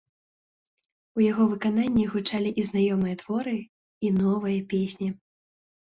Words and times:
У 1.19 1.23
яго 1.31 1.43
выканні 1.51 2.03
гучалі 2.13 2.49
і 2.63 2.65
знаёмыя 2.71 3.15
творы, 3.23 3.57
і 4.09 4.15
новыя 4.21 4.59
песні. 4.73 5.09